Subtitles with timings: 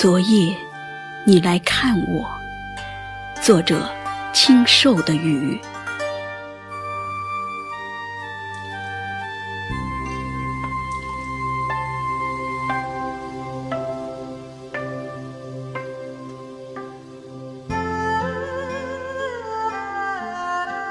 [0.00, 0.56] 昨夜，
[1.24, 2.24] 你来看我。
[3.42, 3.90] 作者：
[4.32, 5.60] 清瘦的雨。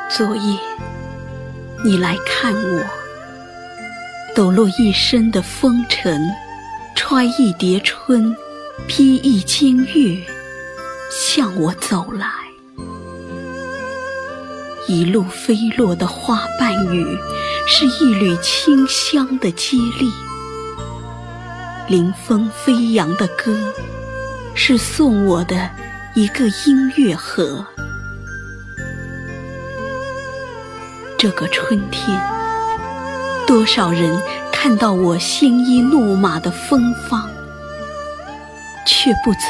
[0.09, 0.59] 昨夜，
[1.85, 2.84] 你来看我，
[4.35, 6.29] 抖落一身的风尘，
[6.93, 8.35] 揣一叠春。
[8.86, 10.23] 披一间月，
[11.09, 12.27] 向我走来。
[14.88, 17.05] 一路飞落的花瓣雨，
[17.68, 20.07] 是一缕清香的接力；
[21.88, 23.74] 临风飞扬的歌，
[24.54, 25.70] 是送我的
[26.13, 27.66] 一个音乐盒。
[31.18, 32.21] 这个春天，
[33.46, 34.18] 多少人
[34.54, 37.29] 看到我鲜衣怒马的芬芳。
[38.99, 39.41] 却不曾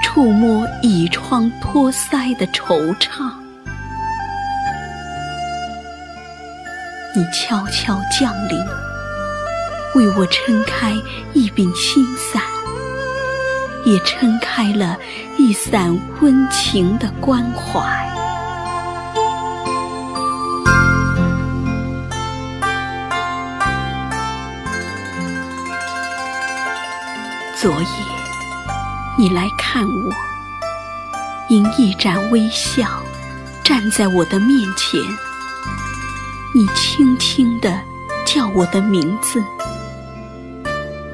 [0.00, 3.32] 触摸倚窗托腮的惆怅。
[7.16, 8.56] 你悄悄降临，
[9.96, 10.92] 为我撑开
[11.32, 12.40] 一柄新伞，
[13.84, 14.96] 也撑开了
[15.36, 17.82] 一伞温情的关怀。
[27.56, 28.15] 昨夜。
[29.18, 30.12] 你来看我，
[31.48, 33.02] 迎一盏微笑，
[33.64, 35.00] 站在我的面前。
[36.54, 37.80] 你轻轻地
[38.26, 39.42] 叫我的名字，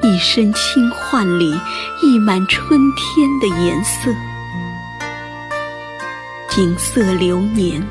[0.01, 1.57] 一身轻唤里
[2.01, 4.13] 溢满春天的颜色。
[6.49, 7.81] 锦瑟流年，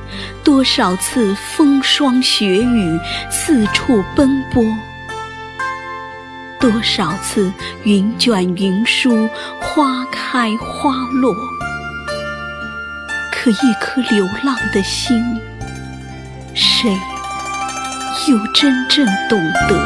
[0.44, 4.62] 多少次风霜雪雨，四处奔波。
[6.62, 7.52] 多少次
[7.82, 9.28] 云卷云舒，
[9.60, 11.34] 花开花落，
[13.32, 15.20] 可一颗流浪的心，
[16.54, 16.96] 谁
[18.28, 19.76] 又真正懂得？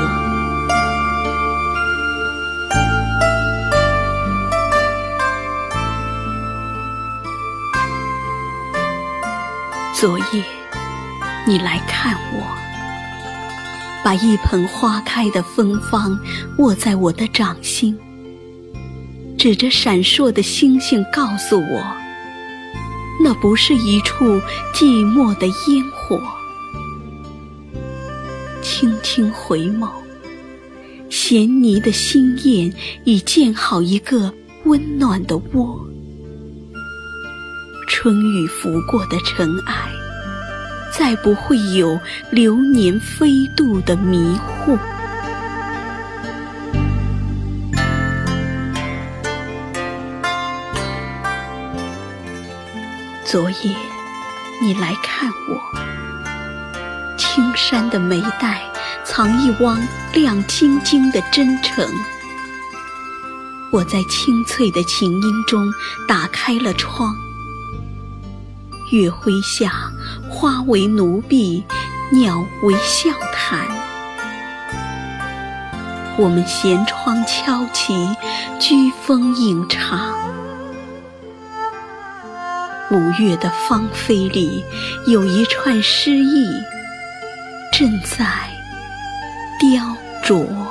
[9.95, 10.45] 昨夜，
[11.47, 12.66] 你来看我。
[14.07, 16.17] 把一盆花开的芬芳
[16.59, 17.99] 握在我的掌心，
[19.37, 21.97] 指着闪烁的星星，告诉我，
[23.21, 24.41] 那不是一处
[24.73, 26.23] 寂寞的烟火。
[28.63, 29.91] 轻轻回眸，
[31.11, 32.73] 衔泥的心燕
[33.03, 34.33] 已建好一个
[34.67, 35.85] 温暖的窝。
[37.89, 40.06] 春雨拂过的尘埃。
[40.99, 44.79] 再不会有流年飞渡的迷惑。
[53.25, 53.77] 昨夜，
[54.63, 55.61] 你来看我，
[57.19, 58.63] 青山的眉黛
[59.05, 59.79] 藏一汪
[60.15, 61.87] 亮晶晶的真诚。
[63.71, 65.71] 我在清脆的琴音中
[66.09, 67.15] 打开了窗。
[68.91, 69.91] 月辉下，
[70.29, 71.65] 花为奴婢，
[72.13, 73.67] 鸟为笑谈。
[76.17, 78.09] 我们闲窗敲棋，
[78.61, 80.15] 居风饮茶。
[82.91, 84.65] 五月的芳菲里，
[85.09, 86.49] 有一串诗意，
[87.73, 88.25] 正在
[89.59, 89.83] 雕
[90.25, 90.66] 琢。